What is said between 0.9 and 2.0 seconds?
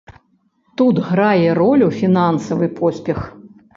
грае ролю